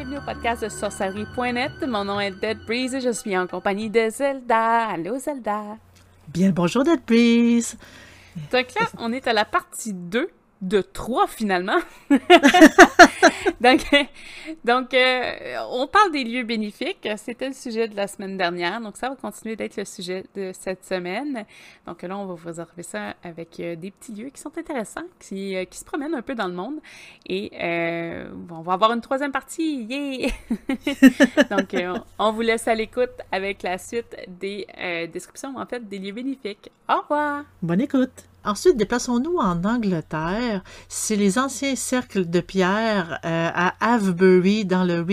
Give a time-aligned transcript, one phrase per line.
[0.00, 1.72] bienvenue au podcast de sorcellerie.net.
[1.86, 4.86] Mon nom est Dead Breeze et je suis en compagnie de Zelda.
[4.88, 5.76] Allô Zelda.
[6.28, 7.76] Bien le bonjour Dead Breeze.
[8.50, 10.30] Donc là, on est à la partie 2
[10.60, 11.78] de trois finalement.
[13.60, 13.80] donc,
[14.64, 17.08] donc euh, on parle des lieux bénéfiques.
[17.16, 20.52] C'était le sujet de la semaine dernière, donc ça va continuer d'être le sujet de
[20.52, 21.44] cette semaine.
[21.86, 25.06] Donc là, on va vous réserver ça avec euh, des petits lieux qui sont intéressants,
[25.18, 26.76] qui, euh, qui, se promènent un peu dans le monde.
[27.26, 27.50] Et
[28.50, 29.84] on va avoir une troisième partie.
[29.84, 30.30] Yeah!
[31.50, 31.74] donc,
[32.18, 34.66] on vous laisse à l'écoute avec la suite des
[35.12, 36.70] descriptions, en fait, des lieux bénéfiques.
[36.88, 37.44] Au revoir!
[37.62, 38.29] Bonne écoute!
[38.44, 40.62] Ensuite, déplaçons-nous en Angleterre.
[40.88, 45.04] C'est les anciens cercles de pierre euh, à Avebury dans le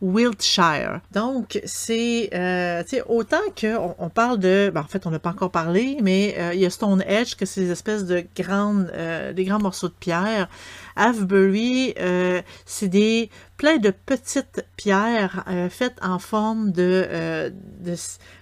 [0.00, 1.00] Wiltshire.
[1.12, 4.70] Donc, c'est euh, autant qu'on on parle de.
[4.72, 7.44] Ben, en fait, on n'a pas encore parlé, mais euh, il y a Stonehenge, que
[7.44, 10.48] c'est des espèces de grandes, euh, des grands morceaux de pierre.
[10.96, 17.94] Avebury, euh, c'est des plein de petites pierres faites en forme de, de,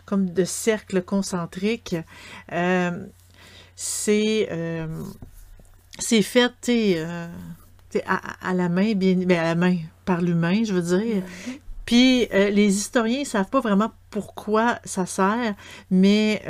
[0.06, 1.96] comme de cercles concentriques
[3.80, 4.88] c'est euh,
[6.00, 7.28] c'est fait euh,
[8.06, 11.22] à, la main, bien, ben, à la main, par l'humain, je veux dire.
[11.86, 15.54] Puis euh, les historiens ne savent pas vraiment pourquoi ça sert,
[15.92, 16.42] mais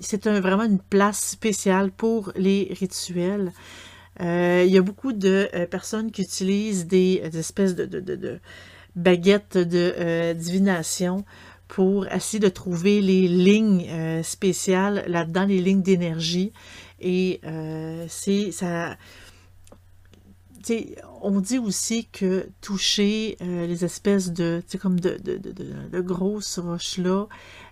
[0.00, 3.52] c'est vraiment une place spéciale pour les rituels.
[4.20, 8.38] Il y a beaucoup de personnes qui utilisent des, espèces de, de, de,
[8.94, 11.24] baguettes de divination
[11.68, 16.52] pour essayer de trouver les lignes euh, spéciales là-dedans, les lignes d'énergie.
[17.00, 18.96] Et euh, c'est ça.
[21.22, 25.52] on dit aussi que toucher euh, les espèces de, comme de, de, de,
[25.90, 27.26] de, grosses roches-là,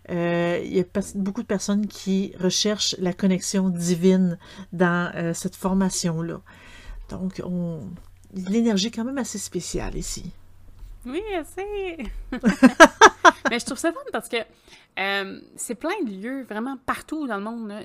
[0.09, 0.85] il y a
[1.15, 4.39] beaucoup de personnes qui recherchent la connexion divine
[4.73, 6.41] dans cette formation-là.
[7.09, 7.81] Donc, on,
[8.35, 10.33] l'énergie est quand même assez spéciale ici.
[11.07, 11.99] Oui, assez.
[13.51, 14.37] Mais je trouve ça fun parce que
[14.99, 17.69] euh, c'est plein de lieux vraiment partout dans le monde.
[17.69, 17.83] Là,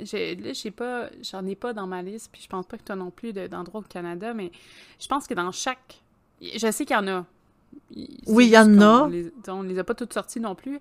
[0.53, 2.95] sais pas, j'en ai pas dans ma liste, puis je pense pas que tu as
[2.95, 4.51] non plus d'endroits au Canada, mais
[4.99, 6.01] je pense que dans chaque.
[6.41, 7.25] Je sais qu'il y en a.
[8.27, 9.03] Oui, il y en a.
[9.03, 10.79] On les, on les a pas toutes sorties non plus.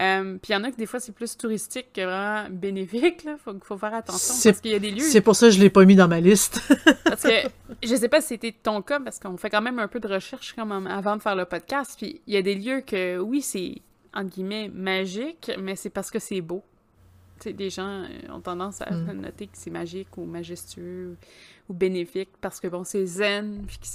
[0.00, 3.22] Euh, puis il y en a que des fois, c'est plus touristique que vraiment bénéfique.
[3.24, 5.00] Il faut, faut faire attention parce qu'il y a des lieux...
[5.00, 6.60] C'est pour ça que je l'ai pas mis dans ma liste.
[7.04, 7.48] parce que
[7.82, 10.08] je sais pas si c'était ton cas, parce qu'on fait quand même un peu de
[10.08, 11.94] recherche quand même avant de faire le podcast.
[11.96, 13.76] Puis il y a des lieux que, oui, c'est
[14.14, 16.62] entre guillemets magique, mais c'est parce que c'est beau.
[17.42, 19.20] Sais, des gens euh, ont tendance à mm.
[19.20, 21.16] noter que c'est magique ou majestueux
[21.68, 23.86] ou bénéfique parce que bon, c'est zen, puis que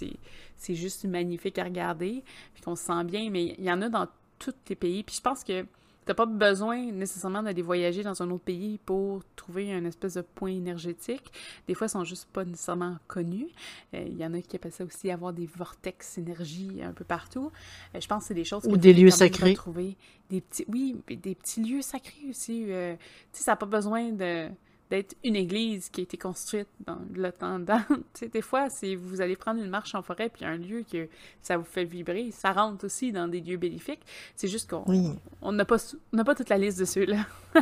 [0.58, 3.90] c'est juste magnifique à regarder, puis qu'on se sent bien, mais il y en a
[3.90, 4.07] dans
[4.40, 5.03] tous les pays.
[5.03, 5.66] Puis je pense que
[6.07, 10.22] T'as pas besoin nécessairement d'aller voyager dans un autre pays pour trouver un espèce de
[10.22, 11.34] point énergétique.
[11.68, 13.50] Des fois, ils sont juste pas nécessairement connus.
[13.94, 17.03] Euh, il y en a qui appellent ça aussi avoir des vortex énergie un peu
[17.03, 17.51] partout.
[17.94, 19.53] Euh, je pense que c'est des choses Ou des lieux sacrés.
[19.53, 19.97] Trouver
[20.29, 22.68] des petits, oui, des petits lieux sacrés aussi.
[22.69, 22.95] Euh,
[23.34, 24.47] tu sais, ça n'a pas besoin de
[24.90, 27.59] d'être une église qui a été construite dans le temps.
[27.59, 27.81] Dans,
[28.34, 31.08] des fois, si vous allez prendre une marche en forêt puis un lieu que
[31.42, 34.02] ça vous fait vibrer, ça rentre aussi dans des lieux bénéfiques.
[34.36, 35.78] C'est juste qu'on on n'a pas,
[36.25, 37.25] pas toute la liste de ceux-là.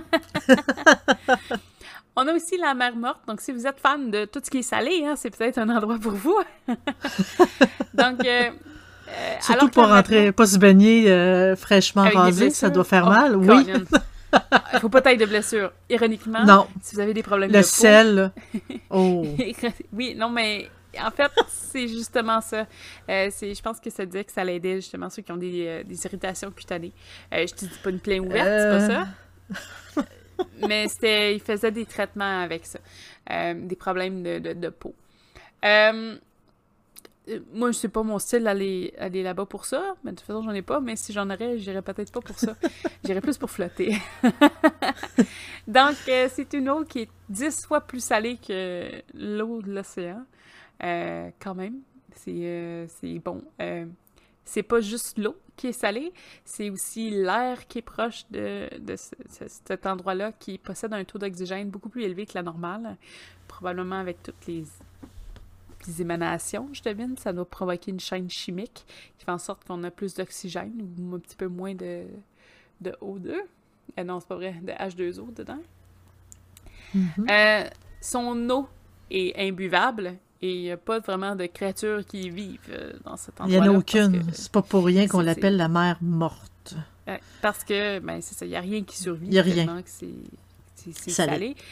[2.16, 4.60] on a aussi la mer morte, donc si vous êtes fan de tout ce qui
[4.60, 6.40] est salé, hein, c'est peut-être un endroit pour vous.
[7.94, 8.26] donc...
[8.26, 8.52] Euh,
[9.08, 13.36] euh, Surtout pour rentrer, pas se baigner euh, fraîchement rasé, ça doit faire oh, mal,
[13.36, 13.72] oui.
[14.74, 15.72] Il faut pas taille de blessure.
[15.90, 16.68] Ironiquement, non.
[16.82, 18.32] si vous avez des problèmes le de sel.
[18.90, 19.26] oh.
[19.94, 20.70] oui, non, mais
[21.02, 22.68] en fait, c'est justement ça.
[23.10, 25.84] Euh, je pense que ça disait que ça l'aidait justement ceux qui ont des, euh,
[25.84, 26.94] des irritations cutanées.
[27.34, 29.08] Euh, je te dis pas une plaie ouverte, c'est pas ça.
[29.98, 30.02] Euh.
[30.68, 32.80] mais c'était, il faisait des traitements avec ça.
[33.54, 34.94] des problèmes de, de, de peau.
[37.30, 39.96] Euh, moi, c'est pas mon style d'aller aller, là-bas pour ça.
[40.04, 40.80] Mais de toute façon, j'en ai pas.
[40.80, 42.56] Mais si j'en aurais, j'irais peut-être pas pour ça.
[43.04, 43.96] j'irais plus pour flotter.
[45.68, 50.26] Donc, euh, c'est une eau qui est dix fois plus salée que l'eau de l'océan.
[50.84, 51.80] Euh, quand même.
[52.16, 53.44] C'est bon.
[54.46, 56.14] c'est pas juste l'eau qui est salée,
[56.46, 61.70] c'est aussi l'air qui est proche de, de cet endroit-là qui possède un taux d'oxygène
[61.70, 62.98] beaucoup plus élevé que la normale.
[63.48, 64.64] Probablement avec toutes les
[66.02, 67.16] émanations, je devine.
[67.18, 68.86] Ça doit provoquer une chaîne chimique
[69.18, 72.04] qui fait en sorte qu'on a plus d'oxygène ou un petit peu moins de,
[72.82, 73.36] de O2.
[73.98, 75.60] Euh, non, c'est pas vrai, de H2O dedans.
[76.96, 77.30] Mm-hmm.
[77.30, 77.70] Euh,
[78.02, 78.68] son eau
[79.12, 83.40] est imbuvable et il n'y a pas vraiment de créatures qui vivent euh, dans cet
[83.40, 83.58] endroit.
[83.58, 84.24] Il n'y en a aucune.
[84.34, 86.76] C'est pas pour rien qu'on l'appelle la mer morte.
[87.42, 89.28] parce que, ben, c'est ça, il n'y a rien qui survit.
[89.28, 89.84] Il n'y a rien.
[89.86, 91.56] C'est salé.
[91.56, 91.64] Tu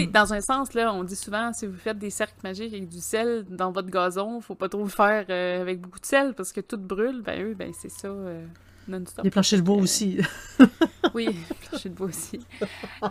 [0.00, 2.88] sais, dans un sens, là, on dit souvent, si vous faites des cercles magiques avec
[2.88, 6.34] du sel dans votre gazon, faut pas trop le faire euh, avec beaucoup de sel
[6.34, 7.22] parce que tout brûle.
[7.22, 8.44] Ben eux, ben c'est ça, euh,
[8.88, 9.24] non-stop.
[9.24, 10.18] Les planchers de bois aussi.
[11.14, 12.40] oui, les planchers de bois aussi.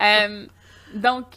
[0.00, 0.46] Euh,
[0.94, 1.36] donc,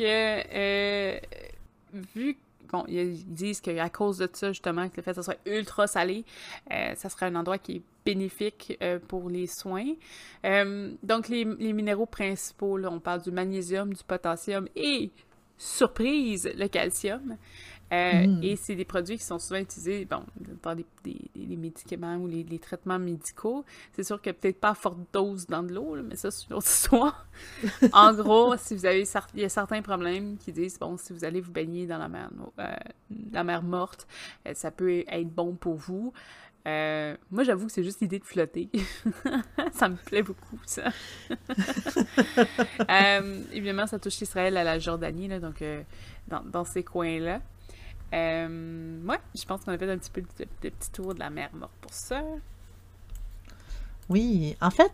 [2.16, 2.40] vu que
[2.72, 5.88] bon, ils disent qu'à cause de ça, justement, que le fait que ça soit ultra
[5.88, 6.26] salé,
[6.70, 8.78] ça serait un endroit qui est bénéfique
[9.08, 9.94] pour les soins.
[11.04, 15.12] donc, les, les minéraux principaux, là, on parle du magnésium, du potassium et
[15.58, 17.38] surprise le calcium.
[17.94, 18.44] Euh, mm.
[18.44, 20.24] Et c'est des produits qui sont souvent utilisés bon,
[20.62, 23.64] dans des, médicaments ou les, traitements médicaux.
[23.94, 26.68] C'est sûr a peut-être pas forte dose dans de l'eau, mais ça, c'est une autre
[26.68, 27.26] histoire.
[27.94, 31.24] en gros, si vous avez il y a certains problèmes qui disent bon, si vous
[31.24, 32.30] allez vous baigner dans la mer,
[32.60, 32.76] euh,
[33.32, 34.06] la mer morte,
[34.46, 36.12] euh, ça peut être bon pour vous.
[36.66, 38.70] Euh, moi, j'avoue que c'est juste l'idée de flotter.
[39.74, 40.92] ça me plaît beaucoup, ça.
[42.90, 45.82] euh, évidemment, ça touche Israël à la Jordanie, là, donc euh,
[46.28, 47.42] dans, dans, ces coins-là.
[48.12, 50.28] Ouais, je pense qu'on a fait un petit peu de,
[50.62, 52.22] de, petit tour de la mer morte pour ça.
[54.10, 54.92] Oui, en fait,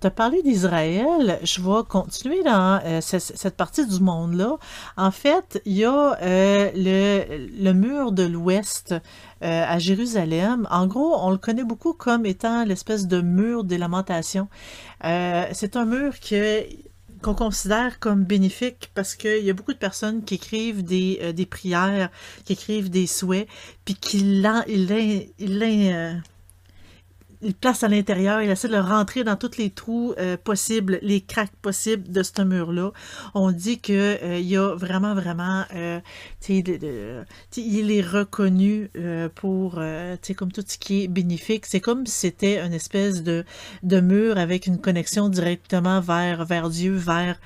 [0.00, 1.38] tu as parlé d'Israël.
[1.42, 4.56] Je vais continuer dans euh, cette partie du monde-là.
[4.96, 8.98] En fait, il y a euh, le, le, mur de l'Ouest euh,
[9.40, 10.66] à Jérusalem.
[10.70, 14.48] En gros, on le connaît beaucoup comme étant l'espèce de mur des lamentations.
[15.02, 16.64] C'est un mur que
[17.22, 21.46] qu'on considère comme bénéfique parce qu'il y a beaucoup de personnes qui écrivent des, des
[21.46, 22.10] prières,
[22.44, 23.48] qui écrivent des souhaits,
[23.84, 24.86] puis qui il
[27.54, 31.54] place à l'intérieur, il essaie de rentrer dans tous les trous euh, possibles, les cracks
[31.62, 32.92] possibles de ce mur-là.
[33.34, 36.00] On dit qu'il euh, y a vraiment, vraiment, euh,
[36.48, 38.90] il est reconnu
[39.34, 39.80] pour,
[40.36, 41.66] comme tout ce qui est bénéfique.
[41.66, 43.44] C'est comme si c'était une espèce de,
[43.82, 47.38] mur avec une connexion directement vers, Dieu, vers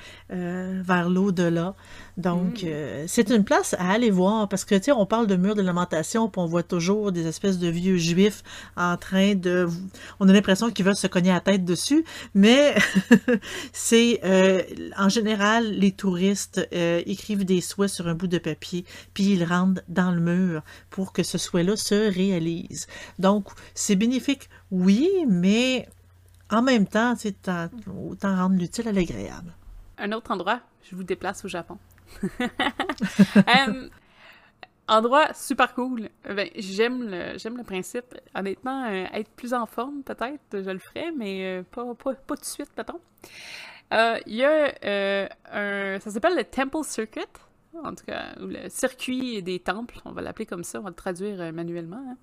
[1.08, 1.74] l'au-delà.
[2.20, 2.66] Donc, mm.
[2.66, 5.54] euh, c'est une place à aller voir parce que, tu sais, on parle de mur
[5.54, 8.42] de lamentation, puis on voit toujours des espèces de vieux juifs
[8.76, 9.68] en train de.
[10.20, 12.74] On a l'impression qu'ils veulent se cogner la tête dessus, mais
[13.72, 14.20] c'est.
[14.24, 14.62] Euh,
[14.96, 18.84] en général, les touristes euh, écrivent des souhaits sur un bout de papier,
[19.14, 22.86] puis ils rentrent dans le mur pour que ce souhait-là se réalise.
[23.18, 25.88] Donc, c'est bénéfique, oui, mais
[26.50, 27.50] en même temps, c'est
[27.86, 29.54] autant rendre l'utile à l'agréable.
[29.98, 31.78] Un autre endroit, je vous déplace au Japon.
[33.46, 33.90] Um,
[34.88, 36.08] endroit super cool.
[36.24, 38.14] Ben, j'aime le, j'aime le principe.
[38.34, 42.36] Honnêtement, euh, être plus en forme, peut-être, je le ferais, mais euh, pas, pas, pas,
[42.36, 43.00] tout de suite, mettons.
[44.26, 46.00] Il y a un...
[46.00, 47.26] Ça s'appelle le Temple Circuit,
[47.74, 50.90] en tout cas, ou le circuit des temples, on va l'appeler comme ça, on va
[50.90, 52.16] le traduire manuellement,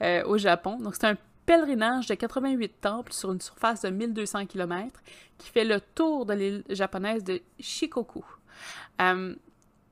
[0.00, 0.78] hein, au Japon.
[0.78, 1.16] Donc, c'est un
[1.46, 5.00] pèlerinage de 88 temples sur une surface de 1200 km
[5.38, 8.24] qui fait le tour de l'île japonaise de Shikoku.
[9.00, 9.34] Euh,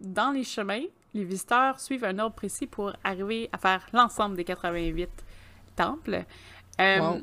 [0.01, 0.85] dans les chemins,
[1.15, 5.09] les visiteurs suivent un ordre précis pour arriver à faire l'ensemble des 88
[5.77, 6.25] temples.
[6.81, 7.21] Euh,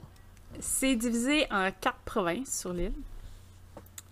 [0.60, 2.94] c'est divisé en quatre provinces sur l'île.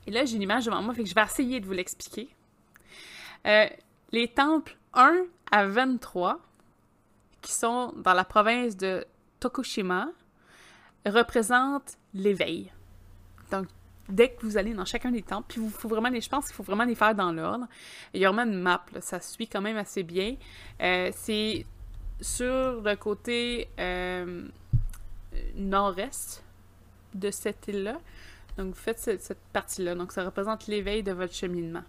[0.08, 2.30] Et là, j'ai une image devant moi, fait que je vais essayer de vous l'expliquer.
[3.48, 3.68] Euh,
[4.12, 6.40] les temples 1 à 23,
[7.42, 9.06] qui sont dans la province de
[9.40, 10.10] Tokushima,
[11.06, 12.72] représentent l'éveil.
[13.52, 13.68] Donc,
[14.10, 16.48] dès que vous allez dans chacun des temples, puis vous, faut vraiment les, je pense
[16.48, 17.68] qu'il faut vraiment les faire dans l'ordre.
[18.14, 20.36] Il y a vraiment une map, ça suit quand même assez bien.
[20.82, 21.66] Euh, c'est
[22.20, 24.48] sur le côté euh,
[25.56, 26.44] nord-est
[27.14, 28.00] de cette île-là.
[28.58, 29.96] Donc, vous faites cette, partie-là.
[29.96, 31.84] Donc, ça représente l'éveil de votre cheminement.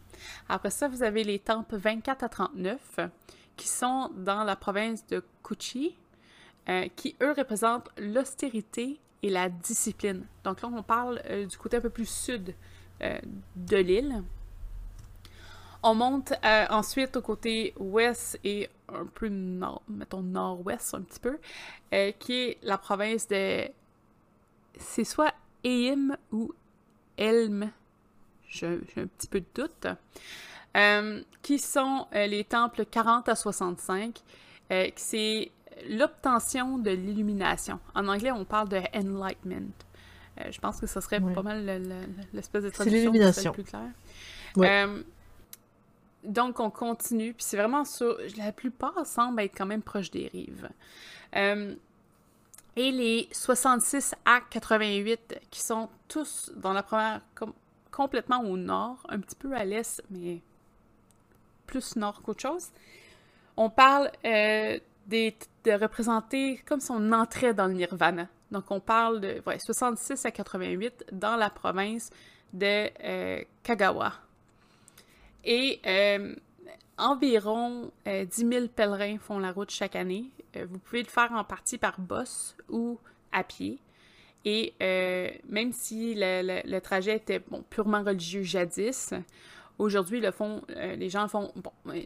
[0.49, 3.01] Après ça, vous avez les temples 24 à 39
[3.57, 5.97] qui sont dans la province de Kuchi,
[6.69, 10.25] euh, qui, eux, représentent l'austérité et la discipline.
[10.45, 12.55] Donc là, on parle euh, du côté un peu plus sud
[13.03, 13.19] euh,
[13.57, 14.23] de l'île.
[15.83, 21.21] On monte euh, ensuite au côté ouest et un peu nord, mettons nord-ouest un petit
[21.21, 21.39] peu,
[22.19, 23.67] qui est la province de...
[24.77, 25.33] C'est soit
[25.65, 26.53] Eim ou
[27.17, 27.71] Elm,
[28.47, 29.87] j'ai un petit peu de doute,
[31.41, 34.21] qui sont les temples 40 à 65.
[34.97, 35.51] c'est
[35.89, 37.81] l'obtention de l'illumination.
[37.95, 39.73] En anglais, on parle de enlightenment.
[40.39, 41.65] Euh, je pense que ce serait pas mal
[42.33, 43.91] l'espèce de traduction qui plus claire.
[44.59, 45.03] Euh,
[46.25, 48.17] donc, on continue, puis c'est vraiment sur...
[48.37, 50.69] La plupart semblent être quand même proches des rives.
[51.37, 51.75] Euh,
[52.77, 57.21] et les 66 à 88, qui sont tous dans la première...
[57.91, 60.43] complètement au nord, un petit peu à l'est, mais
[61.67, 62.69] plus nord qu'autre chose.
[63.57, 64.11] On parle
[65.11, 68.29] de représenter comme son entrée dans le nirvana.
[68.51, 72.11] Donc, on parle de 66 à 88 dans la province
[72.53, 74.13] de euh, Kagawa.
[75.45, 76.35] Et euh,
[76.99, 80.27] environ 10 000 pèlerins font la route chaque année.
[80.55, 82.99] vous pouvez le faire en partie par bosse ou
[83.33, 83.79] à pied.
[84.45, 84.75] Et
[85.49, 87.41] même si le, trajet était
[87.71, 89.15] purement religieux jadis,
[89.79, 91.53] aujourd'hui, les gens font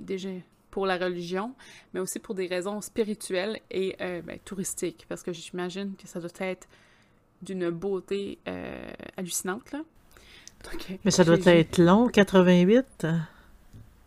[0.01, 0.29] déjà
[0.75, 1.55] pour la religion,
[1.93, 6.31] mais aussi pour des raisons spirituelles et ben, touristiques, parce que j'imagine que ça doit
[6.41, 6.67] être
[7.43, 8.41] d'une beauté
[9.17, 9.71] hallucinante.
[9.71, 9.83] Là.
[11.05, 13.07] mais ça doit être long, 88?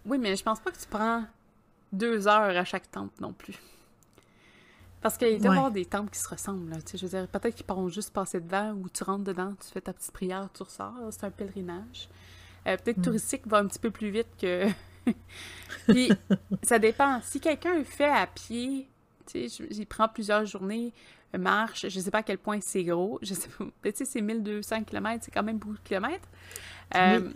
[0.07, 1.23] Oui, mais je pense pas que tu prends
[1.93, 3.57] deux heures à chaque temple non plus.
[5.01, 6.69] Parce qu'il doit y avoir des temples qui se ressemblent.
[6.69, 6.77] Là.
[6.93, 9.79] Je veux dire, peut-être qu'ils pourront juste passer devant ou tu rentres dedans, tu fais
[9.79, 10.95] ta petite prière, tu ressors.
[11.11, 12.09] C'est un pèlerinage.
[12.67, 13.03] Euh, peut-être mm.
[13.03, 14.67] touristique va un petit peu plus vite que.
[15.87, 16.11] Puis,
[16.63, 17.21] ça dépend.
[17.21, 18.87] Si quelqu'un fait à pied,
[19.25, 20.93] tu sais, il prend plusieurs journées,
[21.37, 23.19] marche, je sais pas à quel point c'est gros.
[23.21, 23.65] Je sais pas.
[23.83, 26.27] Tu sais, c'est 1200 km, c'est quand même beaucoup de kilomètres.
[26.95, 27.29] Euh,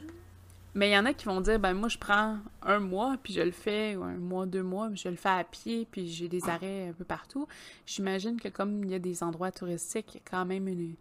[0.73, 3.33] mais il y en a qui vont dire, ben moi, je prends un mois, puis
[3.33, 6.29] je le fais, ou un mois, deux mois, je le fais à pied, puis j'ai
[6.29, 7.47] des arrêts un peu partout.
[7.85, 10.95] J'imagine que comme il y a des endroits touristiques, il y a quand même une,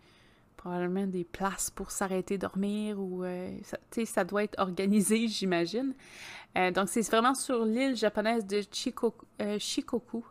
[0.61, 3.51] probablement des places pour s'arrêter dormir, ou, euh,
[3.91, 5.95] sais, ça doit être organisé, j'imagine.
[6.59, 9.25] Euh, donc, c'est vraiment sur l'île japonaise de Chikoku.
[9.41, 10.23] Euh, Shikoku.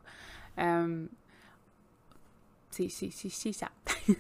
[2.70, 3.70] c'est ça.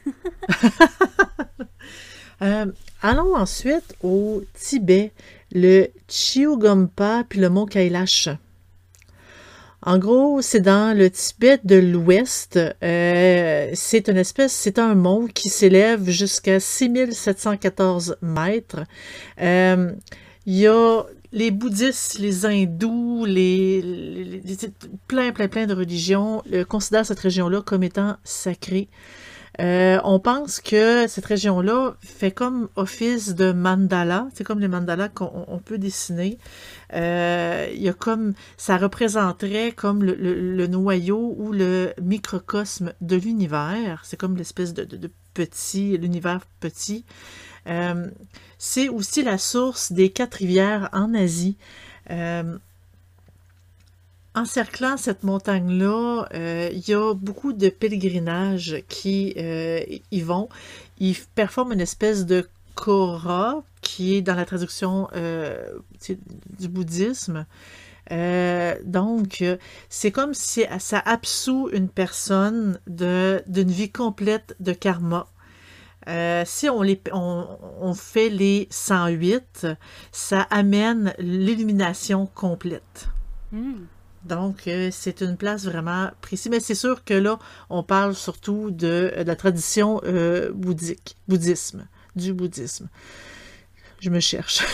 [2.41, 5.11] Euh, allons ensuite au Tibet,
[5.51, 8.29] le Chiugompa puis le mont Kailash.
[9.81, 12.59] En gros, c'est dans le Tibet de l'Ouest.
[12.83, 18.83] Euh, c'est une espèce, c'est un mont qui s'élève jusqu'à 6714 mètres.
[19.41, 19.91] Euh,
[20.45, 24.41] y a les bouddhistes, les hindous, les,
[25.07, 28.89] plein, plein, plein de religions considèrent cette région-là comme étant sacrée.
[29.59, 35.09] Euh, on pense que cette région-là fait comme office de mandala, c'est comme les mandalas
[35.09, 36.37] qu'on peut dessiner.
[36.93, 44.01] Euh, il y a comme ça représenterait comme le, noyau ou le microcosme de l'univers.
[44.03, 47.05] C'est comme l'espèce de, petit, l'univers petit.
[47.67, 48.07] Euh,
[48.57, 51.57] c'est aussi la source des quatre rivières en Asie
[54.39, 59.81] encerclant cette montagne-là, euh, il y a beaucoup de pèlerinages qui euh,
[60.11, 60.47] y vont.
[60.99, 65.65] Ils performent une espèce de kora, qui est dans la traduction euh,
[66.57, 67.45] du bouddhisme.
[68.85, 69.43] donc,
[69.89, 75.27] c'est comme si ça absout une personne d'une vie complète de karma.
[76.45, 79.67] si on, fait les 108,
[80.11, 83.09] ça amène l'illumination complète.
[83.51, 83.85] Hmm.
[84.25, 86.51] Donc, euh, c'est une place vraiment précise.
[86.51, 92.33] Mais c'est sûr que là, on parle surtout de, la tradition euh, bouddhique, bouddhisme, du
[92.33, 92.87] bouddhisme.
[93.99, 94.63] Je me cherche.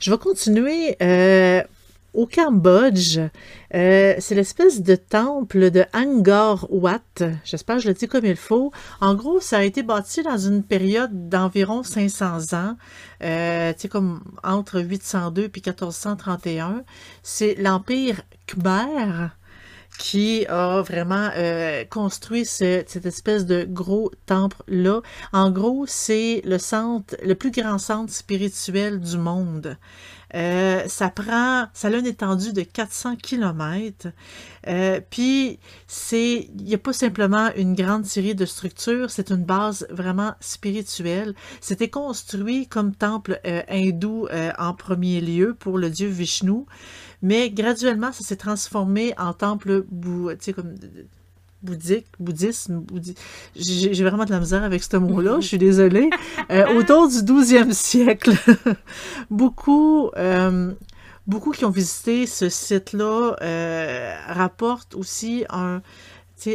[0.00, 1.62] Je vais continuer euh,
[2.14, 3.18] au Cambodge,
[3.74, 7.00] euh, c'est l'espèce de temple de Angkor Wat.
[7.44, 8.70] J'espère que je le dis comme il faut.
[9.00, 12.76] En gros, ça a été bâti dans une période d'environ 500 ans,
[13.22, 16.84] euh, comme entre 802 et 1431.
[17.22, 19.30] C'est l'Empire Khmer
[19.98, 25.00] qui a vraiment euh, construit cette espèce de gros temple-là.
[25.32, 29.76] En gros, c'est le centre, le plus grand centre spirituel du monde.
[30.34, 34.08] Euh, ça prend, ça a une étendue de 400 km.
[34.66, 39.44] Euh, puis, c'est, il n'y a pas simplement une grande série de structures, c'est une
[39.44, 41.34] base vraiment spirituelle.
[41.60, 46.64] C'était construit comme temple euh, hindou en premier lieu pour le dieu Vishnu,
[47.22, 50.74] mais graduellement, ça s'est transformé en temple, tu sais, comme
[51.62, 52.84] bouddhique, bouddhisme,
[53.54, 56.10] j'ai vraiment de la misère avec ce mot-là, je suis désolée,
[56.50, 58.32] euh, autour du 12e siècle.
[59.30, 60.72] beaucoup, euh,
[61.26, 65.82] beaucoup qui ont visité ce site-là euh, rapportent aussi un,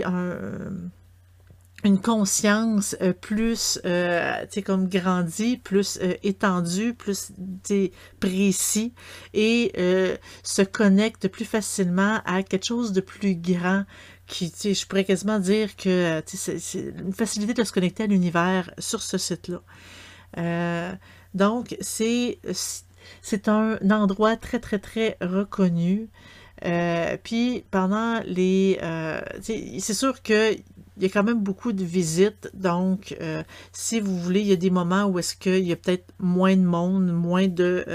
[0.04, 0.34] un
[1.84, 3.80] une conscience plus
[4.66, 7.32] comme grandie, plus étendue, plus
[8.20, 8.94] précis
[9.36, 9.72] et
[10.44, 13.84] se connecte plus facilement à quelque chose de plus grand
[14.28, 16.60] qui, je pourrais quasiment dire que c'est
[17.00, 19.62] une facilité de se connecter à l'univers sur ce site-là.
[20.38, 20.94] Euh,
[21.34, 22.40] donc, c'est
[23.22, 26.10] c'est un endroit très, très, très reconnu.
[26.66, 28.80] Euh, puis, pendant les...
[28.82, 30.56] Euh, c'est sûr que
[30.98, 32.50] il y a quand même beaucoup de visites.
[32.54, 33.16] Donc,
[33.72, 36.56] si vous voulez, il y a des moments où est-ce qu'il y a peut-être moins
[36.56, 37.86] de monde, moins de,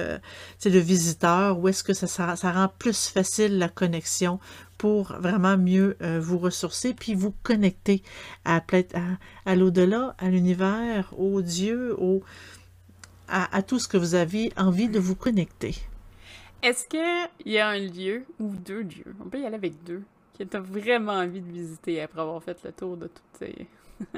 [0.64, 4.38] de visiteurs, où est-ce que ça, rend plus facile la connexion
[4.82, 8.02] pour vraiment mieux euh, vous ressourcer, puis vous connecter
[8.44, 8.61] à,
[9.44, 12.25] à, l'au-delà, à l'univers, au Dieu, au,
[13.28, 15.76] à, tout ce que vous avez envie de vous connecter.
[16.64, 20.02] Est-ce qu'il y a un lieu ou deux lieux, on peut y aller avec deux,
[20.38, 23.66] que tu as vraiment envie de visiter après avoir fait le tour de toutes ces...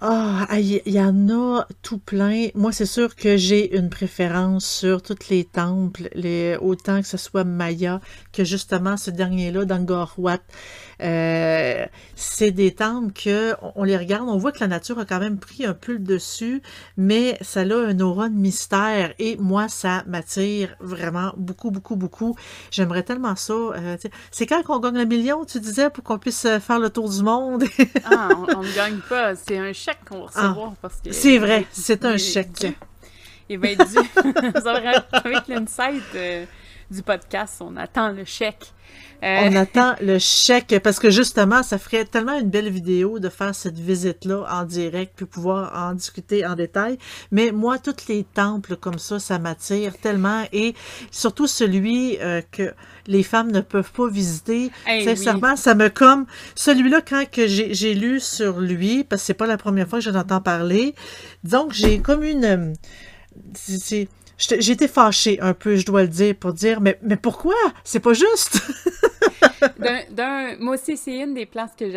[0.00, 2.48] Ah, il y, en a tout plein.
[2.54, 7.16] Moi, c'est sûr que j'ai une préférence sur tous les temples, les, autant que ce
[7.16, 8.00] soit Maya
[8.32, 10.38] que justement ce dernier-là d'Angkor Wat.
[11.00, 11.86] Euh,
[12.16, 15.38] c'est des temples que on, les regarde, on voit que la nature a quand même
[15.38, 16.60] pris un peu le dessus,
[16.96, 22.36] mais ça a un aura de mystère et moi, ça m'attire vraiment beaucoup, beaucoup, beaucoup.
[22.70, 23.52] J'aimerais tellement ça.
[23.52, 23.96] Euh,
[24.30, 27.08] c'est quand qu'on gagne le million, tu disais, pour qu'on puisse euh, faire le tour
[27.08, 27.64] du monde?
[28.04, 29.34] ah, on ne gagne pas.
[29.36, 31.12] C'est un chèque qu'on va recevoir parce que...
[31.12, 32.66] C'est vrai, c'est un chèque.
[33.48, 33.96] Il va être dû.
[35.12, 36.48] avec l'insight
[36.90, 38.72] du podcast, on attend le chèque.
[39.22, 43.28] Euh, on attend le chèque parce que justement, ça ferait tellement une belle vidéo de
[43.28, 46.98] faire cette visite-là en direct puis pouvoir en discuter en détail.
[47.32, 50.74] Mais moi, tous les temples comme ça, ça m'attire tellement et
[51.10, 52.72] surtout celui euh, que
[53.08, 54.70] les femmes ne peuvent pas visiter.
[54.86, 59.46] Sincèrement, ça me comme celui-là quand que j'ai lu sur lui parce que c'est pas
[59.46, 60.94] la première fois que j'en entends parler.
[61.42, 62.74] Donc j'ai comme une
[64.38, 67.56] J'étais fâchée un peu, je dois le dire, pour dire, mais, mais pourquoi?
[67.82, 68.60] C'est pas juste!
[70.10, 71.90] d'un, moi aussi, c'est une des places que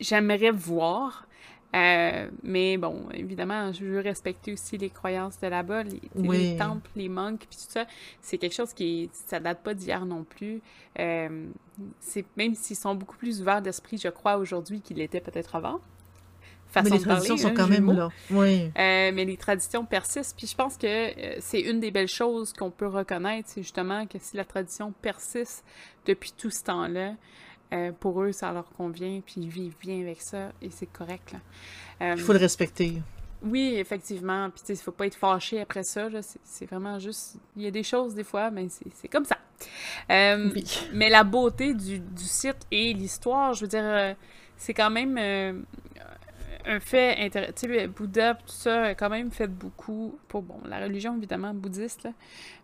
[0.00, 1.26] j'aimerais voir.
[1.74, 7.08] Euh, mais bon, évidemment, je veux respecter aussi les croyances de là-bas, les, temples, les
[7.08, 7.86] monks, puis tout ça.
[8.20, 10.60] C'est quelque chose qui, ça date pas d'hier non plus.
[11.00, 11.46] Euh,
[11.98, 15.80] c'est même s'ils sont beaucoup plus ouverts d'esprit, je crois aujourd'hui qu'ils l'étaient peut-être avant
[16.82, 18.08] mais les traditions sont quand même là.
[18.30, 18.64] Oui.
[18.64, 20.36] Euh, mais les traditions persistent.
[20.36, 24.06] Puis je pense que euh, c'est une des belles choses qu'on peut reconnaître, c'est justement
[24.06, 25.64] que si la tradition persiste
[26.06, 27.14] depuis tout ce temps-là,
[27.72, 31.34] euh, pour eux, ça leur convient, puis ils vivent bien avec ça, et c'est correct.
[32.00, 33.00] il faut le respecter.
[33.42, 34.48] Oui, effectivement.
[34.50, 36.08] Puis, il ne faut pas être fâché après ça.
[36.44, 37.36] C'est vraiment juste.
[37.56, 39.36] Il y a des choses, des fois, mais c'est comme ça.
[40.08, 40.64] oui.
[40.94, 44.16] Mais la beauté du, du site et l'histoire, je veux dire,
[44.56, 45.18] c'est quand même
[46.66, 47.88] un fait intéressant.
[47.94, 52.08] Bouddha, tout ça, a quand même fait beaucoup pour, bon, la religion, évidemment, bouddhiste,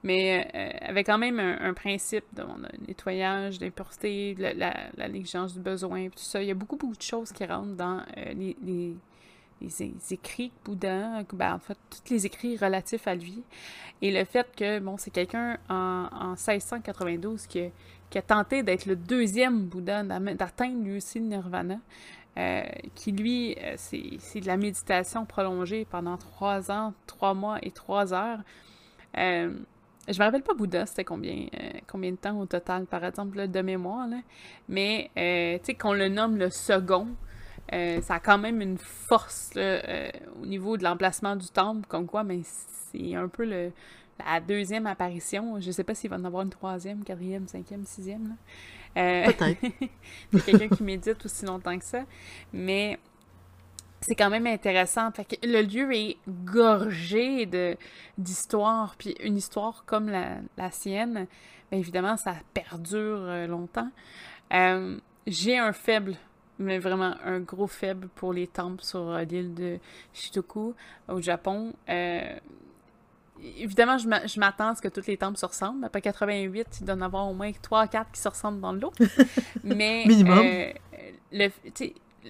[0.02, 2.42] mais euh, avait quand même un, principe de
[2.86, 6.42] nettoyage, d'impureté, la, négligence du besoin, tout ça.
[6.42, 8.94] Il y a beaucoup, beaucoup de choses qui rentrent dans euh, les, les,
[9.60, 13.42] les, écrits Bouddha, ben, en fait, tous les écrits relatifs à lui.
[14.02, 17.68] Et le fait que, bon, c'est quelqu'un en, en 1692 qui a,
[18.10, 21.78] qui a tenté d'être le deuxième Bouddha, d'atteindre lui aussi le nirvana.
[22.38, 22.62] Euh,
[22.94, 28.14] qui lui, euh, c'est de la méditation prolongée pendant trois ans, trois mois et trois
[28.14, 28.38] heures.
[29.18, 29.52] Euh,
[30.08, 31.46] je me rappelle pas Bouddha, c'était combien,
[31.86, 34.08] combien de temps au total, par exemple, de mémoire,
[34.68, 37.08] mais tu sais, qu'on le nomme le second,
[37.70, 42.40] ça a quand même une force au niveau de l'emplacement du temple, comme quoi, mais
[42.44, 43.44] c'est un peu
[44.18, 45.60] la deuxième apparition.
[45.60, 48.36] Je sais pas s'il va en avoir une troisième, quatrième, cinquième, sixième.
[48.96, 49.60] Euh, Peut-être.
[50.46, 52.04] quelqu'un qui médite aussi longtemps que ça.
[52.52, 52.98] Mais
[54.00, 55.10] c'est quand même intéressant.
[55.12, 57.76] Fait que le lieu est gorgé de
[58.18, 58.94] d'histoires.
[58.98, 61.26] Puis une histoire comme la, la sienne,
[61.70, 63.90] bien évidemment, ça perdure euh, longtemps.
[64.52, 66.16] Euh, j'ai un faible
[66.60, 69.78] mais vraiment un gros faible pour les temples sur l'île de
[70.12, 70.74] Shitoku
[71.08, 71.72] au Japon.
[71.88, 72.38] Euh,
[73.58, 75.84] évidemment, je m'attends à ce que toutes les temples se ressemblent.
[75.84, 78.92] Après 88, il doit en avoir au moins 3 4 qui se ressemblent dans l'eau.
[79.64, 80.72] Mais euh,
[81.32, 81.48] le,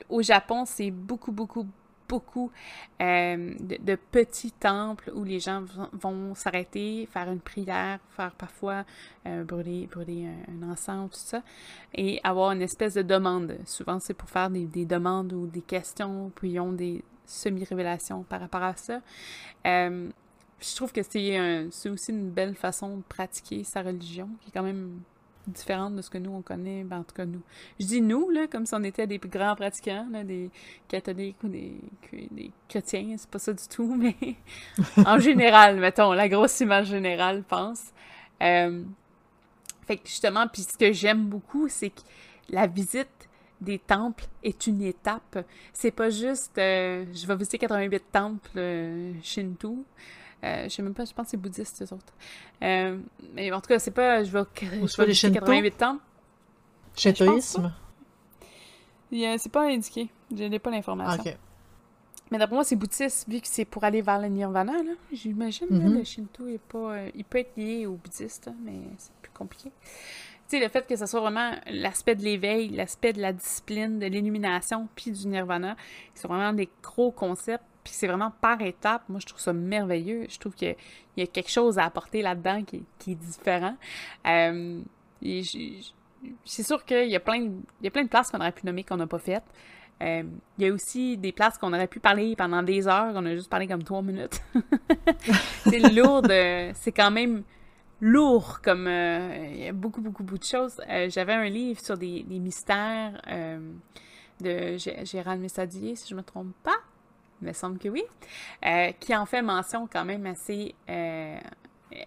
[0.09, 1.67] au Japon, c'est beaucoup, beaucoup,
[2.09, 2.51] beaucoup
[3.01, 8.85] euh, de, petits temples où les gens vont s'arrêter, faire une prière, faire parfois
[9.27, 11.43] euh, brûler, brûler un, encens, tout ça,
[11.95, 13.57] et avoir une espèce de demande.
[13.65, 18.25] Souvent, c'est pour faire des, des, demandes ou des questions, puis ils ont des semi-révélations
[18.25, 19.01] par rapport à ça.
[20.61, 24.63] Je trouve que c'est aussi une belle façon de pratiquer sa religion, qui est quand
[24.63, 25.01] même
[25.47, 27.43] différente de ce que nous, on connaît, ben, en tout cas nous.
[27.79, 30.51] Je dis nous, là, comme si on était des grands pratiquants, des
[30.89, 31.77] catholiques ou des,
[32.13, 34.17] des chrétiens, c'est pas ça du tout, mais
[35.05, 37.85] en général, mettons, la grosse image générale, pense.
[38.43, 38.83] Euh,
[39.87, 42.01] fait que justement, puis ce que j'aime beaucoup, c'est que
[42.49, 43.09] la visite
[43.61, 45.45] des temples est une étape.
[45.73, 49.85] C'est pas juste euh, je vais visiter 88 temples euh, Shinto.
[50.45, 52.15] Euh, je sais même pas, je pense que c'est bouddhiste, eux autres.
[52.63, 52.99] Euh,
[53.35, 54.25] mais en tout cas, c'est pas.
[54.25, 56.03] Je vais, je vais 88 temples.
[56.97, 57.73] Shintoïsme?
[59.11, 60.09] C'est pas indiqué.
[60.35, 61.23] Je n'ai pas l'information.
[62.31, 64.93] Mais d'après moi, c'est bouddhiste, vu que c'est pour aller vers le nirvana, là.
[65.13, 65.99] J'imagine, mm -hmm.
[65.99, 66.95] le Shinto est pas...
[66.95, 69.73] Euh, il peut être lié au bouddhiste, hein, mais c'est plus compliqué.
[70.49, 73.99] Tu sais, le fait que ce soit vraiment l'aspect de l'éveil, l'aspect de la discipline,
[73.99, 75.77] de l'illumination, puis du nirvana,
[76.15, 79.03] c'est vraiment des gros concepts puis c'est vraiment par étapes.
[79.09, 80.27] Moi, je trouve ça merveilleux.
[80.29, 80.77] Je trouve qu'il
[81.17, 83.77] y a quelque chose à apporter là-dedans qui, est différent.
[84.27, 84.81] Euh,
[86.45, 88.67] c'est sûr qu'il y a plein de, y a plein de places qu'on aurait pu
[88.67, 89.45] nommer qu'on n'a pas faites.
[90.03, 90.23] Euh,
[90.59, 93.35] il y a aussi des places qu'on aurait pu parler pendant des heures, on a
[93.35, 94.41] juste parlé comme trois minutes.
[95.65, 96.23] c'est lourd,
[96.75, 97.43] c'est quand même
[98.01, 100.81] lourd comme euh, il y a beaucoup beaucoup beaucoup de choses.
[101.09, 103.21] J'avais un livre sur des, mystères
[104.41, 106.79] de Gérald Messadier, si je me trompe pas,
[107.43, 108.03] me semble que oui,
[109.01, 110.75] qui en fait mention quand même assez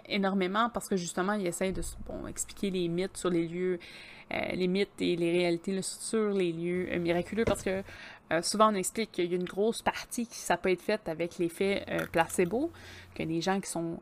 [0.08, 3.80] énormément parce que justement il essaie de bon, expliquer les mythes sur les lieux
[4.34, 7.84] euh, les mythes et les réalités sur les lieux euh, miraculeux parce que
[8.32, 11.08] euh, souvent on explique qu'il y a une grosse partie qui ça peut être faite
[11.08, 12.72] avec l'effet placebo,
[13.14, 14.00] que les gens qui sont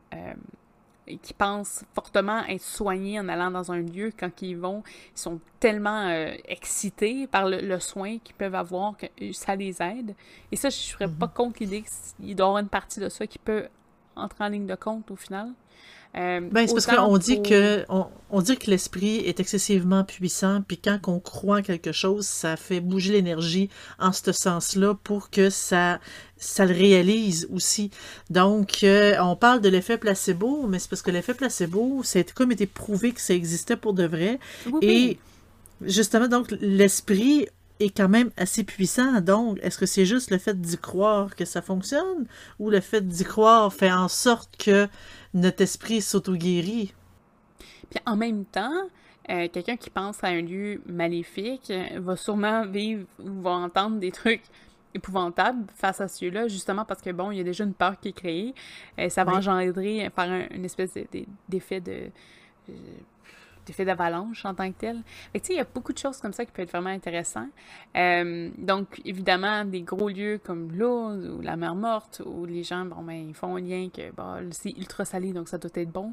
[1.18, 4.82] qui pensent fortement être soignés en allant dans un lieu, quand ils vont,
[5.14, 6.08] ils sont tellement
[6.46, 10.14] excités par le, soin qu'ils peuvent avoir que ça les aide.
[10.50, 11.32] Et ça, je ne serais pas mhm.
[11.32, 13.66] contre l'idée qu'il doit y avoir une partie de ça qui peut
[14.16, 15.52] entrer en ligne de compte au final.
[16.14, 20.76] Euh, ben, c'est parce qu'on dit que on, dit que l'esprit est excessivement puissant, puis
[20.76, 25.48] quand on croit en quelque chose, ça fait bouger l'énergie en ce sens-là pour que
[25.48, 26.00] ça
[26.36, 27.90] ça le réalise aussi.
[28.28, 32.52] Donc, euh, on parle de l'effet placebo, mais c'est parce que l'effet placebo, c'est comme
[32.52, 34.38] été prouvé que ça existait pour de vrai.
[34.82, 35.18] Et
[35.80, 37.48] justement, donc, l'esprit
[37.82, 39.20] est quand même assez puissant.
[39.20, 42.26] Donc, est-ce que c'est juste le fait d'y croire que ça fonctionne
[42.58, 44.88] ou le fait d'y croire fait en sorte que
[45.34, 46.94] notre esprit s'auto-guérit?
[47.90, 48.88] Puis en même temps,
[49.30, 54.10] euh, quelqu'un qui pense à un lieu maléfique va sûrement vivre ou va entendre des
[54.10, 54.42] trucs
[54.94, 57.98] épouvantables face à ce lieu-là, justement parce que, bon, il y a déjà une peur
[58.00, 58.54] qui est créée.
[58.98, 60.94] Euh, ça va engendrer par une espèce
[61.48, 62.10] d'effet de,
[62.68, 62.74] de,
[63.66, 65.02] d'effet d'avalanche en tant que tel.
[65.32, 67.50] Fait que, il y a beaucoup de choses comme ça qui peuvent être vraiment intéressantes.
[67.96, 72.84] Euh, donc, évidemment, des gros lieux comme l'eau ou la mer morte, où les gens,
[72.84, 74.02] bon, ben, ils font un lien que,
[74.50, 76.12] c'est ultra salé, donc ça doit être bon.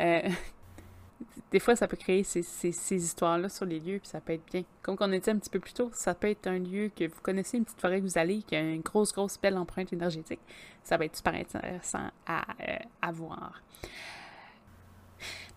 [0.00, 0.28] Euh,
[1.50, 4.44] des fois, ça peut créer ces, ces, histoires-là sur les lieux, puis ça peut être
[4.52, 4.62] bien.
[4.82, 7.20] Comme on était un petit peu plus tôt, ça peut être un lieu que vous
[7.22, 10.40] connaissez, une petite forêt que vous allez, qui a une grosse, grosse belle empreinte énergétique.
[10.82, 13.62] Ça va être super intéressant à, euh, à voir.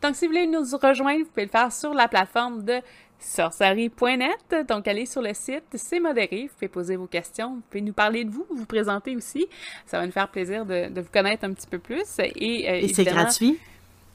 [0.01, 2.81] Donc, si vous voulez nous rejoindre, vous pouvez le faire sur la plateforme de
[3.19, 4.67] sorcerie.net.
[4.67, 6.43] Donc, allez sur le site, c'est modéré.
[6.43, 7.55] Vous pouvez poser vos questions.
[7.55, 9.47] Vous pouvez nous parler de vous, vous présenter aussi.
[9.85, 12.05] Ça va nous faire plaisir de, vous connaître un petit peu plus.
[12.19, 13.57] Et, euh, c'est gratuit.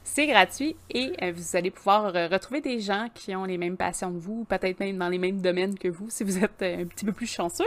[0.05, 3.77] C'est gratuit et euh, vous allez pouvoir euh, retrouver des gens qui ont les mêmes
[3.77, 6.85] passions que vous, peut-être même dans les mêmes domaines que vous, si vous êtes un
[6.85, 7.63] petit peu plus chanceux.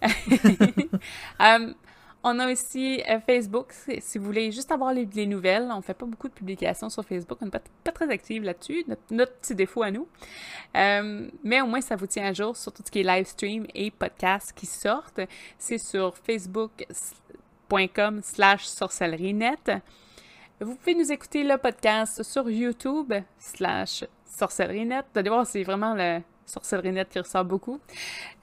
[2.28, 5.68] On a aussi euh, Facebook, si vous voulez juste avoir les, nouvelles.
[5.70, 7.60] On fait pas beaucoup de publications sur Facebook, on n'est pas,
[7.92, 10.08] très active là-dessus, notre, petit défaut à nous.
[10.74, 13.26] Euh, mais au moins, ça vous tient à jour sur tout ce qui est live
[13.26, 15.20] stream et podcast qui sortent.
[15.56, 19.70] C'est sur facebook.com slash sorcellerie-net.
[20.60, 25.06] Vous pouvez nous écouter le podcast sur YouTube slash sorcellerie-net.
[25.14, 27.80] Vous allez voir, c'est vraiment le Sorcellerie Net qui ressort beaucoup.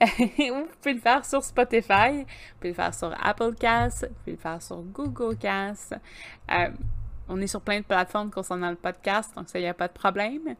[0.00, 4.32] vous pouvez le faire sur Spotify, vous pouvez le faire sur Apple Cast, vous pouvez
[4.32, 5.94] le faire sur Google Cast.
[6.52, 6.68] Euh,
[7.28, 9.88] on est sur plein de plateformes concernant le podcast, donc ça, il n'y a pas
[9.88, 10.54] de problème.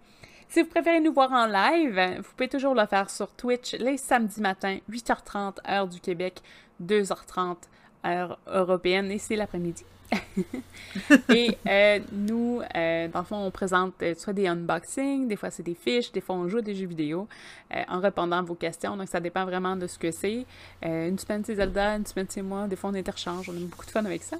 [0.48, 3.96] Si vous préférez nous voir en live, vous pouvez toujours le faire sur Twitch les
[3.96, 6.42] samedis matins, 8h30 heure du Québec,
[6.83, 7.57] 2h30
[8.07, 9.85] heure européenne, et c'est l'après-midi.
[11.28, 15.50] et euh, nous, euh, dans le fond, on présente euh, soit des unboxings, des fois
[15.50, 17.28] c'est des fiches, des fois on joue des jeux vidéo
[17.88, 18.96] en répondant à vos questions.
[18.96, 20.46] Donc ça dépend vraiment de ce que c'est.
[20.82, 23.86] une semaine c'est Zelda, une semaine c'est moi, des fois on interchange, on a beaucoup
[23.86, 24.36] de fun avec ça.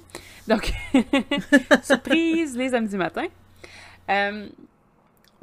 [0.47, 0.71] Donc,
[1.83, 3.27] surprise les samedis matins.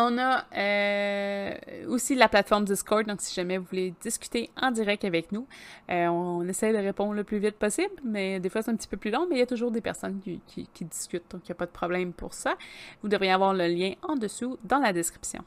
[0.04, 5.04] On a euh, aussi la plateforme Discord, donc si jamais vous voulez discuter en direct
[5.04, 5.46] avec nous,
[5.90, 8.88] euh, on, essaie de répondre le plus vite possible, mais des fois c'est un petit
[8.88, 11.52] peu plus long, mais il y a toujours des personnes qui, discutent, donc il n'y
[11.52, 12.56] a pas de problème pour ça.
[13.02, 15.44] Vous devriez avoir le lien en dessous dans la description.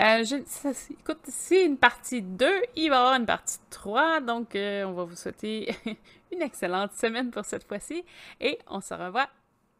[0.00, 4.92] Euh, écoute, c'est une partie 2, il va y avoir une partie 3, donc on
[4.92, 5.72] va vous souhaiter
[6.32, 8.02] une excellente semaine pour cette fois-ci
[8.40, 9.28] et on se revoit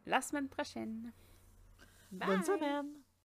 [0.06, 1.10] la semaine prochaine.
[2.12, 3.01] Bonne semaine!